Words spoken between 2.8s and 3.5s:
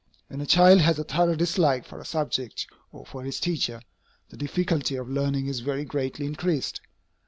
or for his